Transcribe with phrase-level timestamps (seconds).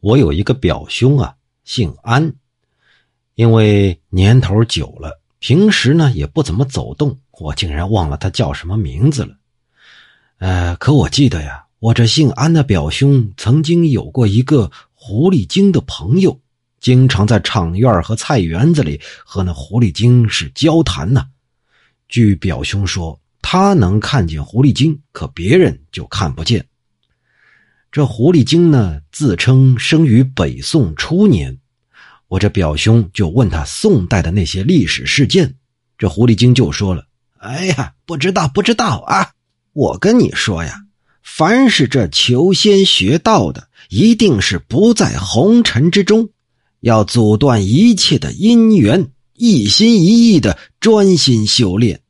[0.00, 2.32] 我有一个表兄啊，姓安，
[3.34, 9.36] 因为年头久了，平时呢也不怎么走动，我竟然忘了他叫什么名字了。
[10.38, 16.40] 呃，可我记得呀，我这姓安的表兄曾经有过一个狐狸精的朋友，
[16.80, 21.26] 经常在场院和菜园子里和那狐狸精是交谈呢。
[22.08, 26.66] 据表兄说，他能看见狐狸精，可别人就看不见。
[27.92, 31.58] 这狐狸精呢，自称生于北宋初年。
[32.28, 35.56] 我这表兄就问他宋代的那些历史事件，
[35.98, 37.06] 这狐狸精就说了
[37.38, 39.32] ：“哎呀，不知道，不知道啊！
[39.72, 40.84] 我跟你说呀，
[41.24, 46.28] 凡是这求仙学道的，一定是不在红尘之中，
[46.78, 52.00] 要阻断一切的因缘，一心一意的专心修炼。”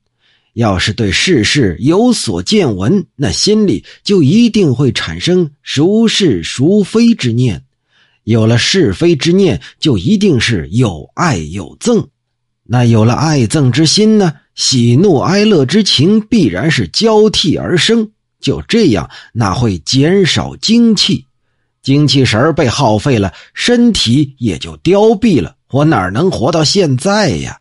[0.55, 7.63] 要是对世事有所见闻，那心里就一定会产生孰是孰非之念。
[8.25, 12.07] 有了是非之念，就一定是有爱有憎。
[12.65, 14.35] 那有了爱憎之心呢？
[14.55, 18.11] 喜怒哀乐之情必然是交替而生。
[18.41, 21.27] 就这样，那会减少精气，
[21.83, 25.57] 精气神被耗费了，身体也就凋敝了。
[25.71, 27.60] 我哪能活到现在呀？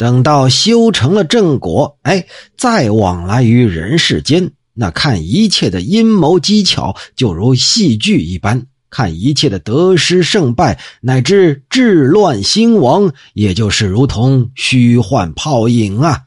[0.00, 2.24] 等到修成了正果，哎，
[2.56, 16.20] 再往来于人世间，那看一切的阴谋机巧，就如戏剧一般；看一切的得失胜败，乃至治乱兴亡，也就是如同虚幻泡影啊！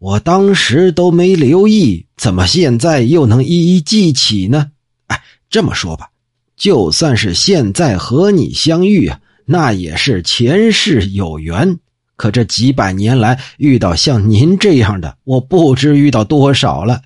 [0.00, 4.72] 我当时都没留意，怎么现在又能一一记起呢？
[5.06, 6.08] 哎，这么说吧，
[6.56, 11.78] 就算是现在和你相遇啊，那也是前世有缘。
[12.20, 17.00] 可这几百年来遇到像您这样的，我不知遇到多少了，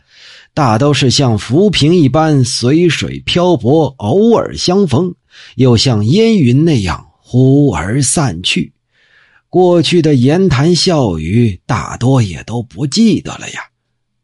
[0.53, 5.15] 大都是像浮萍一般随水漂泊，偶尔相逢，
[5.55, 8.73] 又像烟云那样忽而散去。
[9.49, 13.61] 过去的言谈笑语，大多也都不记得了呀。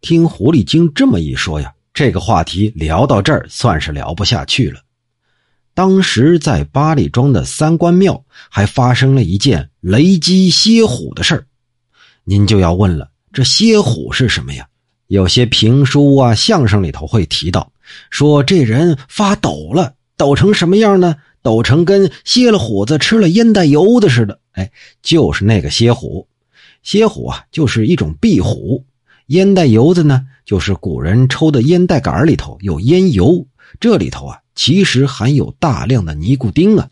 [0.01, 4.81] 听狐狸精这么一说呀，这个话题聊到这儿算是聊不下去了。
[5.75, 11.45] 当时在八里庄的三官庙还发生了一件雷击蝎虎的事儿，
[12.25, 14.67] 您就要问了，这蝎虎是什么呀？
[15.07, 17.73] 有些评书啊、相声里头会提到，
[18.11, 21.17] 说这人发抖了，抖成什么样呢？
[21.43, 24.39] 抖成跟蝎了虎子吃了烟袋油的似的。
[24.53, 24.71] 哎，
[25.03, 26.29] 就是那个蝎虎。
[26.83, 28.85] 蝎虎啊，就是一种壁虎。
[29.27, 33.47] 烟袋油子呢，就是古人抽的烟袋杆里头有烟油，
[33.79, 34.39] 这里头啊。
[34.57, 36.87] 其实含有大量的尼古丁啊，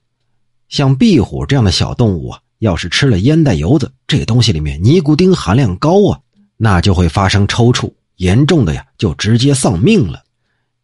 [0.71, 6.19] 像壁虎这样的小动物啊，要是吃了烟袋油子，这东西里面尼古丁含量高啊，
[6.57, 10.23] 那就会发生抽搐，严重的呀就直接丧命了。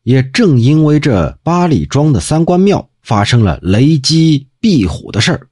[0.02, 5.46] 也正因为这八里庄的三官庙发生了雷击壁虎的事儿，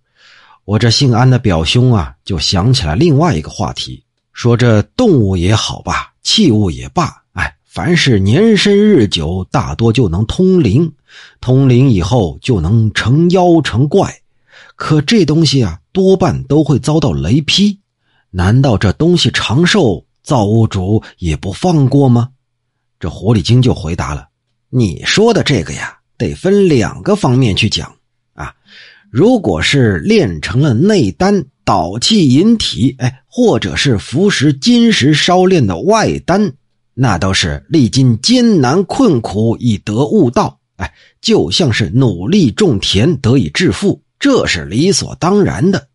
[0.67, 4.05] 我这姓安的表兄啊，就想起来另外一个话题，
[4.35, 7.22] 说这动物也好吧，器物也罢。
[7.75, 10.93] 凡是年深日久，大多就能通灵，
[11.41, 14.15] 通灵以后就能成妖成怪。
[14.77, 17.81] 可这东西啊，多半都会遭到雷劈。
[18.31, 22.29] 难道这东西长寿，造物主也不放过吗？
[23.01, 24.29] 这狐狸精就回答了
[24.69, 27.91] ：“你说的这个呀，得分两个方面去讲
[28.35, 28.55] 啊。
[29.09, 36.53] 如果是炼成了内丹，导气引体，哎，或者是服食金石烧炼的外丹。”
[36.95, 45.89] 那都是历经艰难困苦以得悟道，哎，就像是努力种田得以致富，这是理所当然的。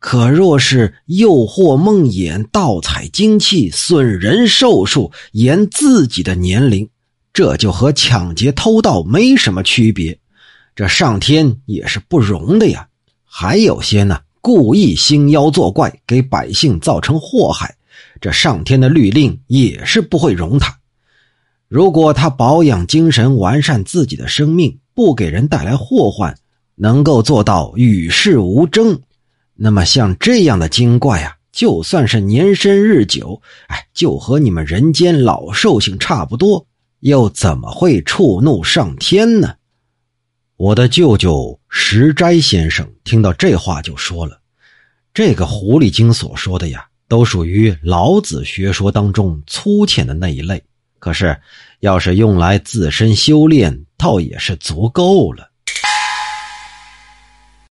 [0.00, 6.88] 可若是诱惑梦魇、盗采精气、损人寿数、延自己的年龄，
[7.32, 10.18] 这就和抢劫偷盗没什么区别。
[10.76, 12.86] 这上天也是不容的呀。
[13.24, 17.74] 还有些呢，故意兴妖作怪，给百姓造成祸害。
[18.20, 20.78] 这上天的律令也是不会容他。
[21.68, 26.34] 如果他保养精神，完善自己的生命，不给人带来祸患，
[26.74, 29.00] 能够做到与世无争，
[29.54, 36.66] 那么像这样的精怪啊，就算是年深日久，哎，就和你们人间老寿星差不多，
[37.00, 39.54] 又怎么会触怒上天呢？
[40.56, 44.40] 我的舅舅石斋先生听到这话就说了
[45.14, 50.62] ：“这个狐狸精所说的呀。”都属于老子学说当中粗浅的那一类，
[50.98, 51.36] 可是
[51.80, 55.50] 要是用来自身修炼，倒也是足够了。